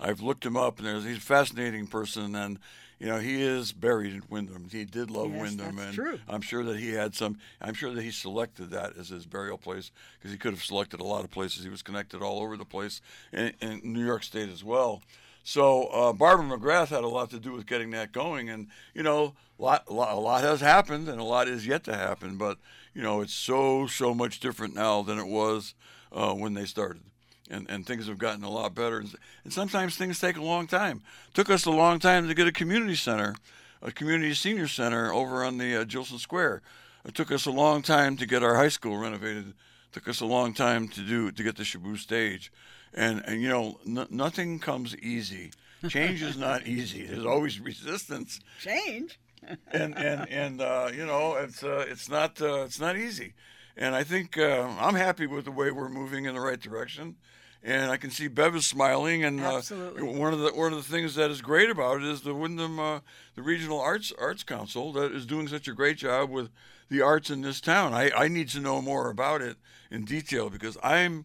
[0.00, 2.58] I've looked him up, and there's he's a fascinating person, and
[2.98, 4.68] you know he is buried in Windham.
[4.70, 6.18] He did love Yes, Windham, and true.
[6.28, 7.38] I'm sure that he had some.
[7.60, 11.00] I'm sure that he selected that as his burial place because he could have selected
[11.00, 11.64] a lot of places.
[11.64, 13.00] He was connected all over the place
[13.32, 15.02] in, in New York State as well.
[15.46, 19.02] So uh, Barbara McGrath had a lot to do with getting that going, and you
[19.02, 22.38] know, lot, lot, a lot has happened, and a lot is yet to happen.
[22.38, 22.56] But
[22.94, 25.74] you know, it's so so much different now than it was
[26.12, 27.02] uh, when they started,
[27.50, 28.98] and and things have gotten a lot better.
[28.98, 31.02] And, and sometimes things take a long time.
[31.32, 33.34] took us a long time to get a community center,
[33.82, 36.62] a community senior center over on the uh, Jillson Square.
[37.04, 39.52] It took us a long time to get our high school renovated.
[39.92, 42.50] took us a long time to do to get the Shaboo stage
[42.94, 45.50] and and you know n- nothing comes easy
[45.88, 49.18] change is not easy there's always resistance Change.
[49.72, 53.34] and and and uh, you know it's uh, it's not uh, it's not easy
[53.76, 57.16] and i think uh, i'm happy with the way we're moving in the right direction
[57.64, 59.62] and I can see Bev is smiling, and uh,
[59.98, 62.78] one of the one of the things that is great about it is the Windham,
[62.78, 63.00] uh,
[63.34, 66.50] the Regional Arts Arts Council, that is doing such a great job with
[66.90, 67.94] the arts in this town.
[67.94, 69.56] I, I need to know more about it
[69.90, 71.24] in detail because I'm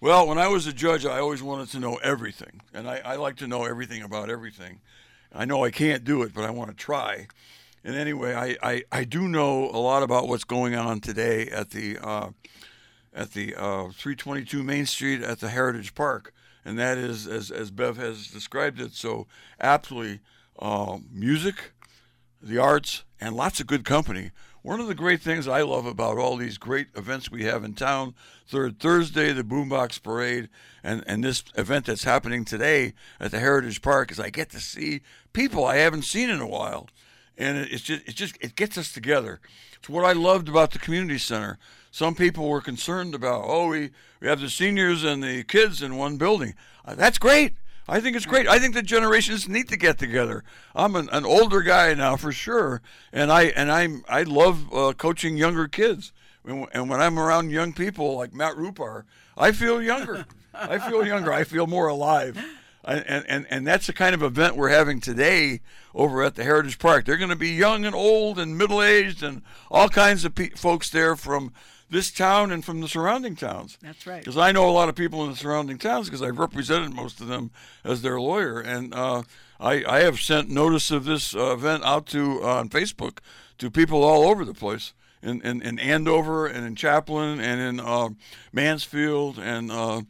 [0.00, 3.16] well, when I was a judge, I always wanted to know everything, and I, I
[3.16, 4.80] like to know everything about everything.
[5.32, 7.28] I know I can't do it, but I want to try.
[7.84, 11.70] And anyway, I, I, I do know a lot about what's going on today at
[11.70, 12.30] the uh,
[13.12, 16.32] at the uh, 322 Main Street at the Heritage Park,
[16.64, 19.26] and that is, as, as Bev has described it so
[19.60, 20.20] aptly,
[20.58, 21.72] uh, music,
[22.42, 24.30] the arts, and lots of good company.
[24.62, 27.72] One of the great things I love about all these great events we have in
[27.72, 28.14] town,
[28.46, 30.50] Third Thursday, the Boombox Parade,
[30.82, 34.60] and, and this event that's happening today at the Heritage Park, is I get to
[34.60, 35.00] see
[35.32, 36.88] people I haven't seen in a while.
[37.38, 39.40] And it's just, it's just, it gets us together.
[39.78, 41.58] It's what I loved about the community center.
[41.90, 45.96] Some people were concerned about, oh, we, we have the seniors and the kids in
[45.96, 46.54] one building.
[46.84, 47.54] Uh, that's great.
[47.88, 48.46] I think it's great.
[48.46, 50.44] I think the generations need to get together.
[50.76, 54.92] I'm an, an older guy now for sure, and I and I'm I love uh,
[54.92, 56.12] coaching younger kids.
[56.44, 59.04] And, when I'm around young people like Matt Rupar,
[59.36, 60.24] I feel younger.
[60.54, 61.32] I feel younger.
[61.32, 62.42] I feel more alive.
[62.82, 65.60] And, and, and that's the kind of event we're having today
[65.94, 67.04] over at the Heritage Park.
[67.04, 70.50] They're going to be young and old and middle aged and all kinds of pe-
[70.50, 71.52] folks there from
[71.90, 73.76] this town and from the surrounding towns.
[73.82, 74.20] That's right.
[74.20, 77.20] Because I know a lot of people in the surrounding towns because I've represented most
[77.20, 77.50] of them
[77.84, 78.60] as their lawyer.
[78.60, 79.22] And uh,
[79.58, 83.18] I, I have sent notice of this uh, event out to uh, on Facebook
[83.58, 84.94] to people all over the place.
[85.22, 88.08] In, in, in Andover and in Chaplin and in uh,
[88.54, 90.00] Mansfield and uh,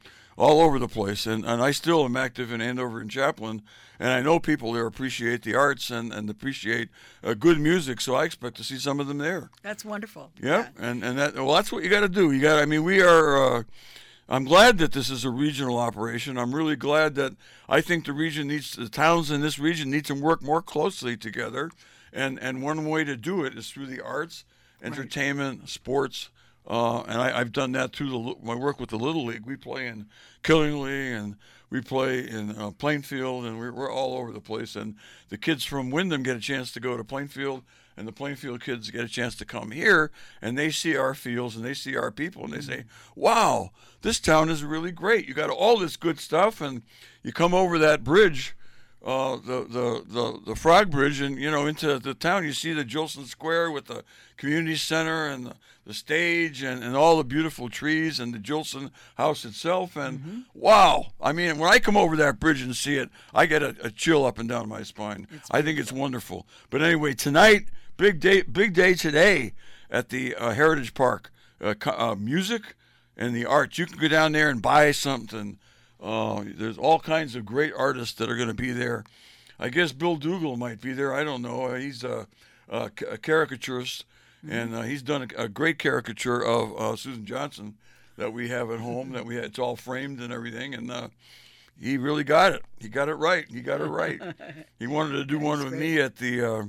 [0.41, 1.27] all over the place.
[1.27, 3.63] And, and I still am active in Andover and Chaplin.
[3.99, 6.89] And I know people there appreciate the arts and, and appreciate
[7.23, 8.01] uh, good music.
[8.01, 9.51] So I expect to see some of them there.
[9.63, 10.31] That's wonderful.
[10.43, 10.69] Yeah.
[10.79, 12.33] And, and that, well, that's what you got to do.
[12.33, 13.63] You got I mean, we are, uh,
[14.31, 16.39] I'm glad that this is a regional operation.
[16.39, 17.35] I'm really glad that
[17.69, 21.19] I think the region needs, the towns in this region need to work more closely
[21.19, 21.71] together.
[22.13, 24.45] And, and one way to do it is through the arts,
[24.83, 26.31] entertainment, sports,
[26.67, 29.47] uh, and I, have done that through the, my work with the Little League.
[29.47, 30.07] We play in
[30.43, 31.37] Killingly and
[31.71, 34.75] we play in uh, Plainfield, and we're, we're all over the place.
[34.75, 34.97] And
[35.29, 37.63] the kids from Windham get a chance to go to Plainfield,
[37.97, 40.11] and the Plainfield kids get a chance to come here,
[40.43, 43.71] and they see our fields and they see our people, and they say, "Wow,
[44.03, 45.29] this town is really great.
[45.29, 46.83] You got all this good stuff, and
[47.23, 48.55] you come over that bridge."
[49.03, 52.75] Uh, the, the, the, the Frog Bridge and, you know, into the town, you see
[52.75, 54.05] the Jillson Square with the
[54.37, 55.55] community center and the,
[55.87, 59.97] the stage and, and all the beautiful trees and the Jillson House itself.
[59.97, 60.39] And Mm-hmm.
[60.53, 63.75] wow, I mean, when I come over that bridge and see it, I get a,
[63.83, 65.27] a chill up and down my spine.
[65.51, 66.47] I think it's wonderful.
[66.69, 69.55] But anyway, tonight, big day, big day today
[69.91, 71.31] at the uh, Heritage Park.
[71.59, 72.75] Uh, uh, music
[73.17, 73.79] and the arts.
[73.79, 75.59] You can go down there and buy something.
[76.03, 79.05] Uh, there's all kinds of great artists that are going to be there.
[79.59, 81.13] I guess Bill Dougal might be there.
[81.13, 81.67] I don't know.
[81.67, 82.27] Uh, He's a,
[82.71, 84.05] a, a caricaturist,
[84.49, 87.77] and uh, he's done a, a great caricature of uh, Susan Johnson
[88.17, 89.13] that we have at home.
[89.13, 91.09] That we had, it's all framed and everything, and uh,
[91.79, 92.65] he really got it.
[92.79, 93.45] He got it right.
[93.51, 94.21] He got it right.
[94.79, 96.65] he wanted to do one That's with me at the uh,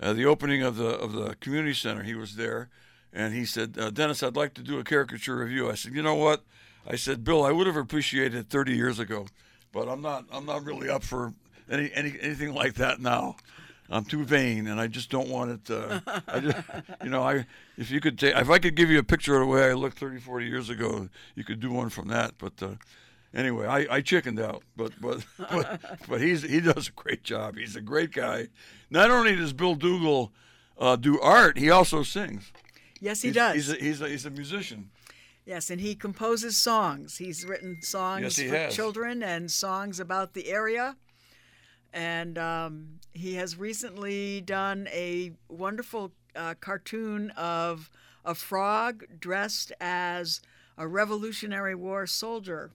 [0.00, 2.04] uh, the opening of the of the community center.
[2.04, 2.68] He was there,
[3.12, 5.92] and he said, uh, "Dennis, I'd like to do a caricature of you." I said,
[5.94, 6.44] "You know what?"
[6.86, 9.26] I said, "Bill, I would have appreciated it 30 years ago,
[9.72, 10.24] but I'm not.
[10.32, 11.32] I'm not really up for
[11.70, 13.36] any, any anything like that now.
[13.90, 15.70] I'm too vain, and I just don't want it.
[15.70, 16.56] Uh, I just,
[17.04, 19.40] you know, I if you could take, if I could give you a picture of
[19.40, 22.32] the way I looked 30, 40 years ago, you could do one from that.
[22.38, 22.68] But uh,
[23.34, 24.62] anyway, I, I chickened out.
[24.76, 27.56] But but but but he's he does a great job.
[27.58, 28.48] He's a great guy.
[28.90, 30.32] Not only does Bill Dougal
[30.78, 32.50] uh, do art, he also sings.
[33.00, 33.54] Yes, he He's- does.
[33.54, 34.90] He's a, he's a, he's a musician.
[35.44, 37.18] Yes, and he composes songs.
[37.18, 38.74] He's written songs Yes, he for has.
[38.74, 40.96] children and songs about the area.
[41.92, 47.90] And um, he has recently done a wonderful uh, cartoon of
[48.24, 50.40] a frog dressed as
[50.78, 52.70] a Revolutionary War soldier.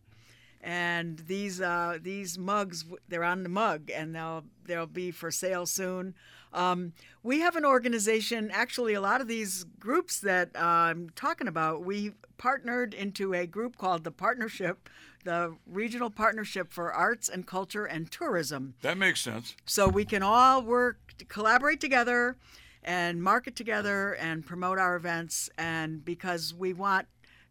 [0.62, 5.65] And these uh, these mugs, they're on the mug, and they'll they'll be for sale
[5.65, 6.15] soon.
[6.54, 6.93] Um,
[7.24, 8.50] we have an organization.
[8.52, 13.46] Actually, a lot of these groups that uh, I'm talking about, we partnered into a
[13.46, 14.89] group called the Partnership,
[15.24, 18.76] the Regional Partnership for Arts and Culture and Tourism.
[18.82, 19.56] That makes sense.
[19.65, 22.38] So we can all work, collaborate together,
[22.84, 25.50] and market together and promote our events.
[25.58, 27.08] And because we want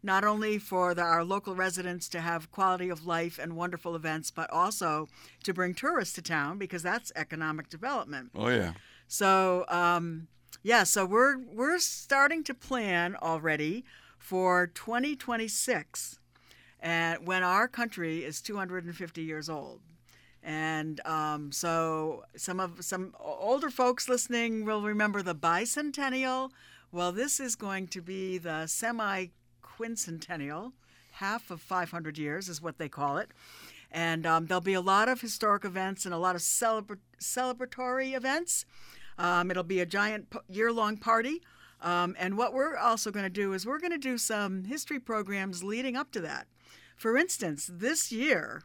[0.07, 4.31] not only for the, our local residents to have quality of life and wonderful events,
[4.31, 5.07] but also
[5.43, 8.31] to bring tourists to town because that's economic development.
[8.33, 8.71] Oh yeah.
[9.07, 10.27] So um,
[10.63, 13.83] yeah, so we're we're starting to plan already
[14.17, 16.19] for 2026,
[16.79, 19.81] and when our country is 250 years old.
[20.41, 26.51] And um, so some of some older folks listening will remember the bicentennial.
[26.93, 29.27] Well, this is going to be the semi
[29.77, 30.73] quincentennial,
[31.11, 33.31] half of 500 years is what they call it.
[33.91, 38.15] And um, there'll be a lot of historic events and a lot of celebra- celebratory
[38.15, 38.65] events.
[39.17, 41.41] Um, it'll be a giant year long party.
[41.81, 44.99] Um, and what we're also going to do is we're going to do some history
[44.99, 46.47] programs leading up to that.
[46.95, 48.63] For instance, this year,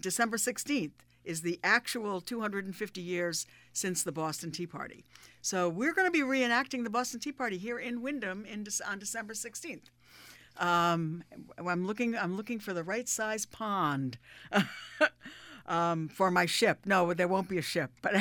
[0.00, 0.92] December 16th,
[1.24, 5.04] is the actual 250 years since the Boston Tea Party.
[5.40, 8.98] So we're going to be reenacting the Boston Tea Party here in Windham in, on
[8.98, 9.90] December 16th.
[10.56, 11.24] Um,
[11.58, 12.16] I'm looking.
[12.16, 14.18] I'm looking for the right size pond
[15.66, 16.80] um, for my ship.
[16.84, 18.14] No, there won't be a ship, but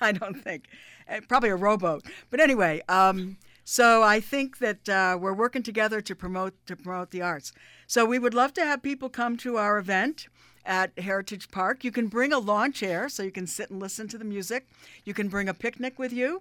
[0.00, 0.66] I don't think.
[1.08, 2.04] Uh, Probably a rowboat.
[2.30, 7.10] But anyway, um, so I think that uh, we're working together to promote to promote
[7.10, 7.52] the arts.
[7.86, 10.28] So we would love to have people come to our event
[10.66, 11.84] at Heritage Park.
[11.84, 14.68] You can bring a lawn chair so you can sit and listen to the music.
[15.04, 16.40] You can bring a picnic with you,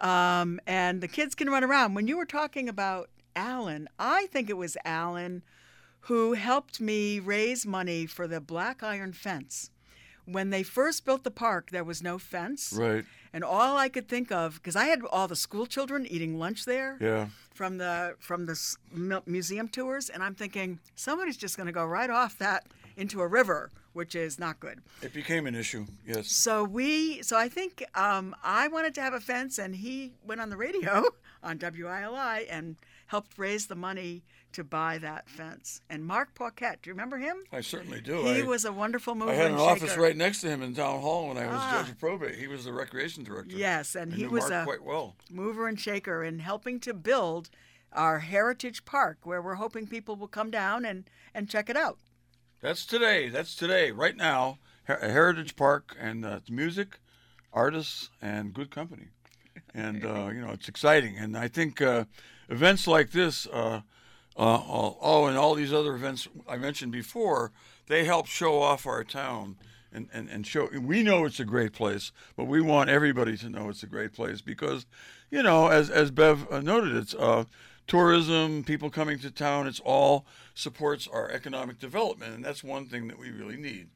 [0.00, 1.94] um, and the kids can run around.
[1.94, 5.42] When you were talking about Alan, I think it was Alan
[6.06, 9.70] who helped me raise money for the black iron fence.
[10.24, 12.72] When they first built the park, there was no fence.
[12.72, 13.04] Right.
[13.32, 16.64] And all I could think of, because I had all the school children eating lunch
[16.64, 17.28] there Yeah.
[17.54, 22.10] from the from the museum tours, and I'm thinking somebody's just going to go right
[22.10, 22.66] off that
[22.96, 24.80] into a river, which is not good.
[25.02, 25.86] It became an issue.
[26.06, 26.30] Yes.
[26.30, 30.40] So we, so I think um, I wanted to have a fence, and he went
[30.40, 31.04] on the radio
[31.42, 32.76] on WILI and
[33.06, 35.80] helped raise the money to buy that fence.
[35.88, 37.38] And Mark Paquette, do you remember him?
[37.52, 38.22] I certainly do.
[38.24, 40.74] He I, was a wonderful mover I had an office right next to him in
[40.74, 41.78] town hall when I was Ah.
[41.80, 42.34] judge of probate.
[42.36, 43.56] He was the recreation director.
[43.56, 45.16] Yes, and I he was Mark a quite well.
[45.30, 47.48] mover and shaker in helping to build
[47.92, 51.98] our heritage park, where we're hoping people will come down and and check it out.
[52.60, 53.28] That's today.
[53.30, 53.90] That's today.
[53.90, 57.00] Right now, Her- Heritage Park and uh, music,
[57.52, 59.08] artists, and good company.
[59.74, 61.16] And uh, you know, it's exciting.
[61.16, 62.04] And I think uh,
[62.48, 63.80] events like this, uh,
[64.36, 64.60] uh,
[65.00, 67.52] oh, and all these other events I mentioned before,
[67.86, 69.56] they help show off our town.
[69.94, 73.50] And, and, and show we know it's a great place, but we want everybody to
[73.50, 74.86] know it's a great place because,
[75.30, 77.44] you know, as as Bev uh, noted, it's uh,
[77.86, 79.66] tourism, people coming to town.
[79.66, 83.88] It's all supports our economic development, and that's one thing that we really need.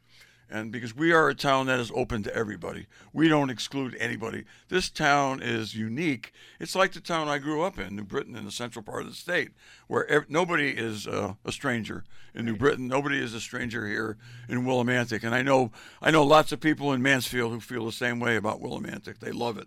[0.48, 4.44] And because we are a town that is open to everybody, we don't exclude anybody.
[4.68, 6.32] This town is unique.
[6.60, 9.08] It's like the town I grew up in, New Britain, in the central part of
[9.08, 9.50] the state,
[9.88, 12.86] where ev- nobody is uh, a stranger in New Britain.
[12.86, 15.24] Nobody is a stranger here in Willimantic.
[15.24, 18.36] And I know, I know lots of people in Mansfield who feel the same way
[18.36, 19.18] about Willimantic.
[19.18, 19.66] They love it.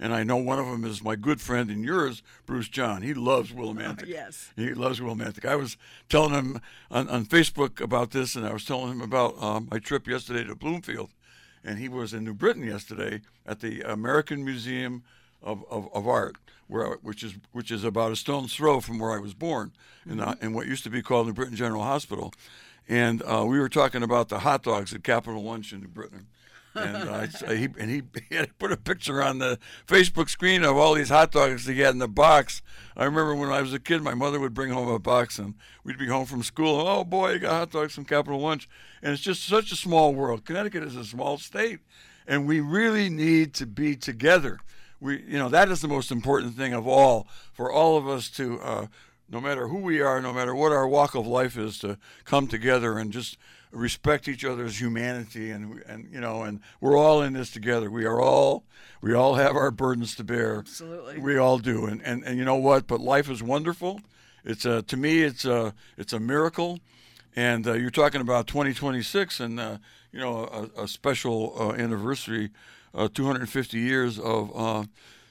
[0.00, 3.02] And I know one of them is my good friend and yours, Bruce John.
[3.02, 4.06] He loves Willimantic.
[4.06, 4.52] yes.
[4.54, 5.44] He loves Willimantic.
[5.44, 5.76] I was
[6.08, 9.78] telling him on, on Facebook about this, and I was telling him about um, my
[9.80, 11.10] trip yesterday to Bloomfield.
[11.64, 15.02] And he was in New Britain yesterday at the American Museum
[15.42, 16.36] of, of, of Art,
[16.68, 19.72] where I- which is which is about a stone's throw from where I was born,
[20.08, 22.32] in, uh, in what used to be called New Britain General Hospital.
[22.88, 26.28] And uh, we were talking about the hot dogs at Capitol Lunch in New Britain
[26.82, 30.28] and uh, it's- uh, he and he, he had put a picture on the Facebook
[30.28, 32.62] screen of all these hot dogs he had in the box.
[32.96, 35.54] I remember when I was a kid, my mother would bring home a box, and
[35.84, 36.80] we'd be home from school.
[36.80, 38.68] And, Oh boy, you got hot dogs from Capitol Lunch,
[39.02, 40.44] and it's just such a small world.
[40.44, 41.80] Connecticut is a small state,
[42.26, 44.58] and we really need to be together.
[45.00, 48.28] We, you know, that is the most important thing of all for all of us
[48.30, 48.60] to.
[48.60, 48.86] Uh,
[49.30, 52.46] no matter who we are, no matter what our walk of life is, to come
[52.46, 53.36] together and just
[53.70, 57.90] respect each other's humanity, and and you know, and we're all in this together.
[57.90, 58.64] We are all,
[59.00, 60.58] we all have our burdens to bear.
[60.60, 61.18] Absolutely.
[61.18, 62.86] we all do, and and, and you know what?
[62.86, 64.00] But life is wonderful.
[64.44, 66.80] It's a to me, it's a it's a miracle,
[67.36, 69.78] and uh, you're talking about 2026, and uh,
[70.12, 72.50] you know, a, a special uh, anniversary,
[72.94, 74.88] uh, 250 years of.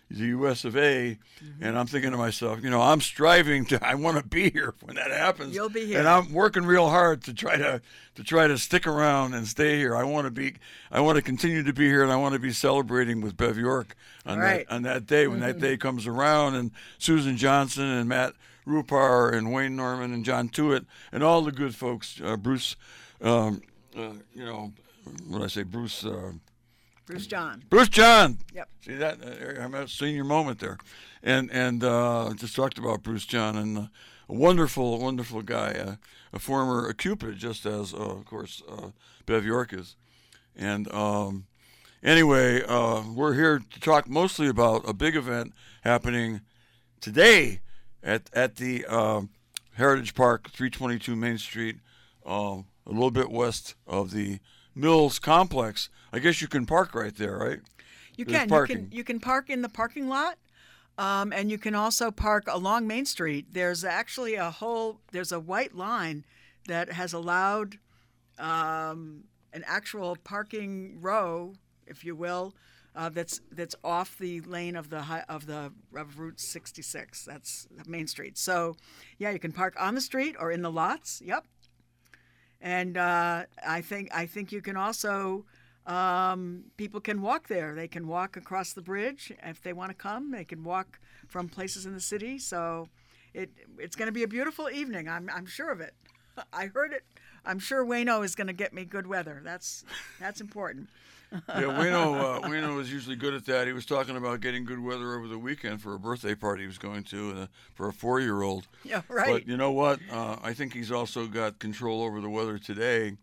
[0.10, 0.64] The U.S.
[0.64, 1.18] of A.
[1.44, 1.64] Mm-hmm.
[1.64, 3.86] And I'm thinking to myself, you know, I'm striving to.
[3.86, 5.54] I want to be here when that happens.
[5.54, 6.00] You'll be here.
[6.00, 7.82] and I'm working real hard to try to
[8.16, 9.96] to try to stick around and stay here.
[9.98, 10.56] I want to be.
[10.92, 13.58] I want to continue to be here, and I want to be celebrating with Bev
[13.58, 14.66] York on Right.
[14.68, 18.34] that on that day when that day comes around, and Susan Johnson and Matt
[18.66, 22.22] Rupar and Wayne Norman and John Tewitt and all the good folks.
[22.24, 22.76] Uh, Bruce,
[23.22, 23.62] um,
[23.98, 24.72] uh, you know,
[25.28, 26.06] when I say, Bruce.
[26.06, 26.32] Uh,
[27.08, 27.64] Bruce John.
[27.70, 28.38] Bruce John.
[28.54, 28.70] Yep.
[28.82, 29.20] See that?
[29.62, 30.78] I'm at a senior moment there,
[31.24, 33.88] and and uh, just talked about Bruce John and uh,
[34.28, 35.96] a wonderful, wonderful guy, uh,
[36.34, 38.90] a former Cupid, just as uh, of course uh,
[39.26, 39.96] Bev York is,
[40.54, 41.46] and um,
[42.04, 46.42] anyway, uh, we're here to talk mostly about a big event happening
[47.00, 47.62] today
[48.04, 49.22] at at the uh,
[49.76, 51.78] Heritage Park, 322 Main Street,
[52.26, 54.40] uh, a little bit west of the
[54.78, 55.90] Mills complex.
[56.14, 57.60] I guess you can park right there, right?
[58.16, 58.50] You There's can.
[58.50, 58.90] You can.
[58.92, 60.38] You can park in the parking lot,
[60.98, 63.48] um, and you can also park along Main Street.
[63.52, 65.00] There's actually a whole.
[65.12, 66.26] There's a white line
[66.68, 67.78] that has allowed
[68.40, 71.54] um, an actual parking row,
[71.86, 72.54] if you will,
[72.98, 77.26] uh, that's that's off the lane of the of the of Route 66.
[77.26, 78.40] That's Main Street.
[78.40, 78.76] So,
[79.20, 81.22] yeah, you can park on the street or in the lots.
[81.24, 81.46] Yep.
[82.62, 85.46] And uh, I think I think you can also
[85.86, 87.74] um, people can walk there.
[87.76, 90.32] They can walk across the bridge if they want to come.
[90.32, 92.40] They can walk from places in the city.
[92.40, 92.90] So
[93.34, 95.08] it it's going to be a beautiful evening.
[95.08, 95.94] I'm I'm sure of it.
[96.54, 97.04] I heard it.
[97.46, 99.42] I'm sure Wayno is going to get me good weather.
[99.44, 99.86] That's
[100.20, 100.90] that's important.
[101.50, 103.68] Yeah, Wayno, uh, Wayno is usually good at that.
[103.68, 106.68] He was talking about getting good weather over the weekend for a birthday party he
[106.68, 108.68] was going to uh, for a four-year-old.
[108.86, 109.28] Yeah, right.
[109.28, 110.00] But you know what?
[110.10, 113.18] Uh, I think he's also got control over the weather today.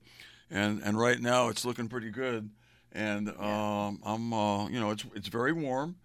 [0.50, 2.50] and and right now it's looking pretty good.
[2.92, 5.96] And um, I'm, uh, you know, it's it's very warm,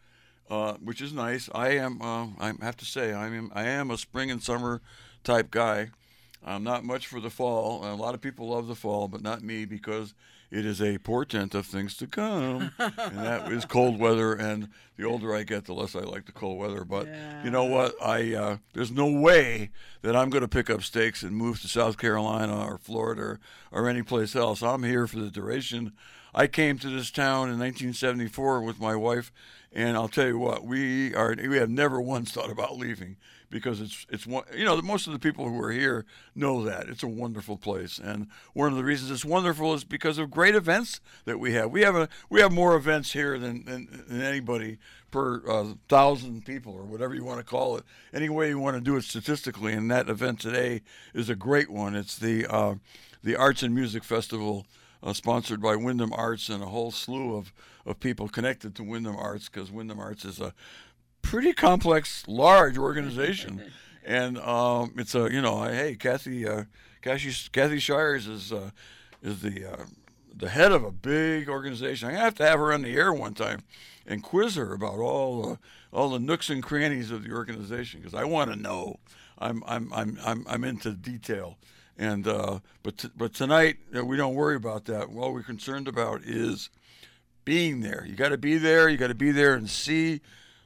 [0.50, 1.50] uh, which is nice.
[1.54, 4.82] I am, uh, I have to say, I am I am a spring and summer
[5.26, 5.90] type guy.
[6.44, 7.84] I'm not much for the fall.
[7.86, 10.14] A lot of people love the fall, but not me because
[10.52, 14.34] it is a portent of things to come, and that is cold weather.
[14.34, 16.84] And the older I get, the less I like the cold weather.
[16.84, 17.44] But Yeah.
[17.44, 17.94] you know what?
[18.04, 19.70] I uh, there's no way
[20.02, 23.40] that I'm going to pick up stakes and move to South Carolina or Florida or,
[23.72, 24.62] or any place else.
[24.64, 25.94] I'm here for the duration.
[26.34, 29.32] I came to this town in 1974 with my wife,
[29.72, 33.18] and I'll tell you what, we are we have never once thought about leaving
[33.50, 36.06] because it's it's one you know most of the people who are here
[36.36, 36.88] know that.
[36.88, 40.56] It's a wonderful place and one of the reasons it's wonderful is because of great
[40.56, 41.72] events that we have.
[41.72, 44.78] We have a we have more events here than than, than anybody
[45.12, 47.84] per uh, thousand people or whatever you want to call it.
[48.14, 50.82] Any way you want to do it statistically and that event today
[51.14, 51.96] is a great one.
[51.96, 52.76] It's the uh,
[53.24, 54.66] the arts and music festival
[55.02, 57.54] uh, sponsored by Windham Arts and a whole slew of,
[57.86, 60.54] of people connected to Windham Arts because Windham Arts is a
[61.22, 63.64] pretty complex, large organization,
[64.06, 66.64] and um, it's a you know hey Kathy uh,
[67.02, 68.72] Kathy Kathy Shires is uh,
[69.22, 69.86] is the uh,
[70.36, 72.10] the head of a big organization.
[72.10, 73.64] I have to have her on the air one time
[74.06, 75.60] and quiz her about all the
[75.92, 79.00] all the nooks and crannies of the organization because I want to know.
[79.38, 81.58] I'm I'm I'm I'm I'm into detail.
[82.00, 85.10] And uh, but t- but tonight uh, we don't worry about that.
[85.16, 86.70] All we're concerned about is
[87.44, 88.06] being there.
[88.08, 88.88] You got to be there.
[88.88, 90.22] You got to be there and see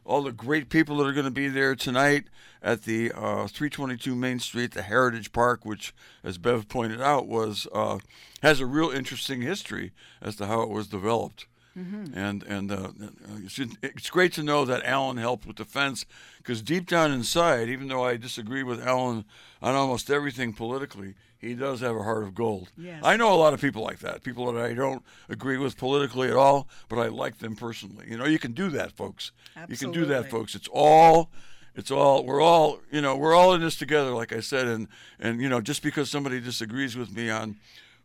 [0.05, 2.25] all the great people that are going to be there tonight
[2.61, 7.67] at the uh, 322 Main Street, the Heritage Park, which, as Bev pointed out, was
[7.73, 7.97] uh,
[8.43, 11.47] has a real interesting history as to how it was developed.
[11.75, 12.89] And and uh,
[13.43, 16.05] it's, it's great to know that Alan helped with the fence
[16.37, 19.25] because deep down inside, even though I disagree with Alan
[19.61, 22.69] on almost everything politically, he does have a heart of gold.
[22.77, 23.01] Yes.
[23.03, 26.29] I know a lot of people like that, people that I don't agree with politically
[26.29, 28.05] at all, but I like them personally.
[28.07, 29.31] You know, you can do that, folks.
[29.55, 29.73] Absolutely.
[29.73, 30.55] You can do that, folks.
[30.55, 31.31] It's all
[31.75, 34.87] it's all we're all you know we're all in this together like i said and
[35.19, 37.57] and you know just because somebody disagrees with me on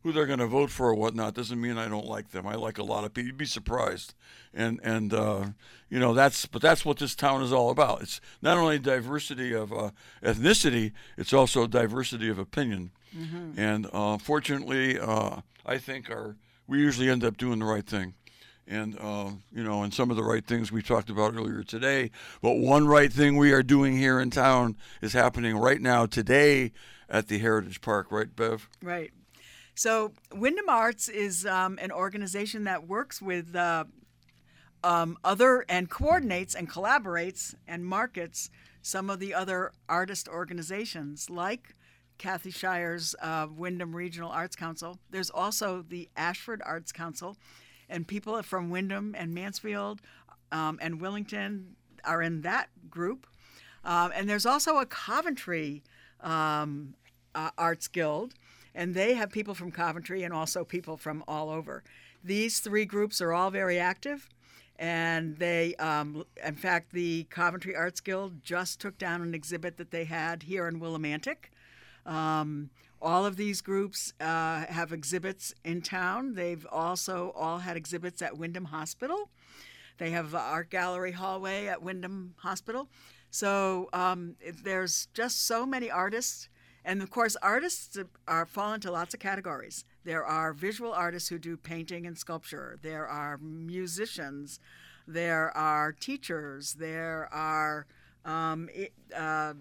[0.03, 2.55] who they're going to vote for or whatnot doesn't mean i don't like them i
[2.55, 4.15] like a lot of people you'd be surprised
[4.55, 5.47] and and uh,
[5.89, 9.53] you know that's but that's what this town is all about it's not only diversity
[9.55, 9.91] of uh,
[10.23, 12.91] ethnicity it's also diversity of opinion
[13.57, 16.37] and uh, fortunately uh, i think our
[16.67, 18.15] we usually end up doing the right thing
[18.71, 22.11] and uh, you know, and some of the right things we talked about earlier today.
[22.43, 26.73] But one right thing we are doing here in town is happening right now today
[27.09, 28.69] at the Heritage Park, right, Bev?
[28.83, 29.11] Right.
[29.79, 33.85] So Windham Arts is um, an organization that works with uh,
[34.83, 38.51] um, other and coordinates and collaborates and markets
[38.83, 41.77] some of the other artist organizations like
[42.19, 44.99] Kathy Shire's uh, Windham Regional Arts Council.
[45.11, 47.37] There's also the Ashford Arts Council,
[47.89, 50.01] and people from Windham and Mansfield
[50.51, 53.29] um, and Willington are in that group.
[53.85, 55.85] Um, and there's also a Coventry
[56.21, 56.95] um,
[57.33, 58.35] uh, Arts Guild,
[58.79, 61.83] and they have people from Coventry and also people from all over.
[62.23, 64.29] These three groups are all very active,
[64.79, 69.91] and they, um, in fact, the Coventry Arts Guild just took down an exhibit that
[69.91, 71.51] they had here in Willimantic.
[72.07, 72.71] Um,
[73.03, 76.35] all of these groups uh, have exhibits in town.
[76.35, 79.29] They've also all had exhibits at Windham Hospital.
[79.99, 82.89] They have art gallery hallway at Windham Hospital.
[83.31, 86.49] So um, there's just so many artists,
[86.89, 89.85] and of course, artists are fall into lots of categories.
[90.05, 92.79] There are visual artists who do painting and sculpture.
[92.81, 94.59] There are musicians.
[95.07, 96.73] There are teachers.
[96.73, 97.87] There are
[98.25, 99.53] um, it, uh,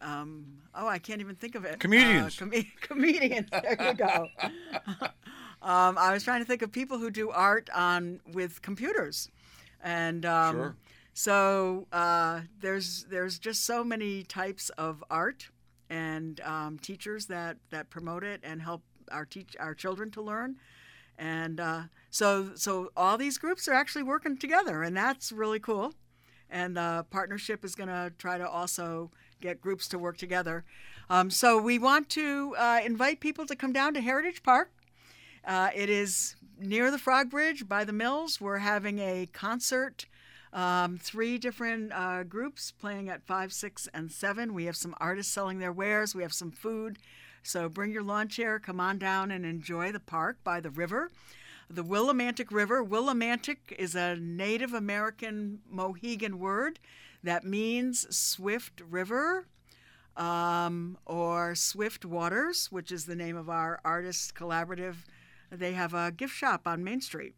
[0.00, 1.80] um, oh, I can't even think of it.
[1.80, 2.40] Comedians.
[2.40, 3.48] Uh, com- comedians.
[3.50, 4.28] There you go.
[5.62, 9.28] um, I was trying to think of people who do art on with computers,
[9.82, 10.76] and um, Sure.
[11.12, 15.48] so uh, there's there's just so many types of art
[15.90, 18.82] and um, teachers that that promote it and help
[19.12, 20.56] our teach our children to learn.
[21.18, 25.92] And uh, so so all these groups are actually working together, and that's really cool
[26.50, 29.10] and the partnership is going to try to also
[29.40, 30.64] get groups to work together.
[31.08, 34.70] Um, so we want to uh, invite people to come down to Heritage Park.
[35.44, 38.40] Uh, it is near the Frog Bridge by the Mills.
[38.40, 40.06] We're having a concert.
[40.52, 44.52] Um, three different uh, groups playing at five, six, and seven.
[44.52, 46.14] We have some artists selling their wares.
[46.14, 46.98] We have some food.
[47.42, 51.10] So bring your lawn chair, come on down and enjoy the park by the river
[51.68, 52.84] the Willimantic River.
[52.84, 56.80] Willimantic is a Native American Mohegan word
[57.22, 59.46] that means swift river.
[60.16, 64.96] um, or Swift Waters, which is the name of our artist collaborative.
[65.50, 67.34] They have a gift shop on Main Street,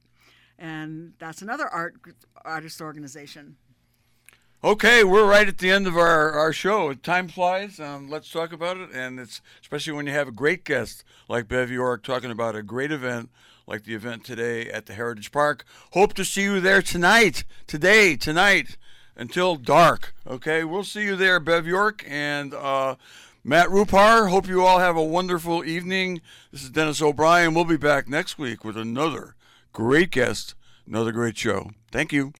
[0.63, 1.97] and that's another art
[2.45, 3.57] artist organization.
[4.65, 6.95] Okay, we're right at the end of our, our show.
[6.95, 7.81] Time flies.
[7.81, 11.49] Um, let's talk about it, and it's especially when you have a great guest like
[11.49, 13.31] Bev York talking about a great event
[13.67, 15.65] like the event today at the Heritage Park.
[15.93, 18.77] Hope to see you there tonight, today, tonight,
[19.17, 20.15] until dark.
[20.25, 22.95] Okay, we'll see you there, Bev York and uh,
[23.43, 24.31] Matt Rupar.
[24.31, 26.21] Hope you all have a wonderful evening.
[26.53, 27.53] This is Dennis O'Brien.
[27.53, 29.35] We'll be back next week with another
[29.73, 30.55] great guest,
[30.87, 31.70] another great show.
[31.91, 32.31] Thank you.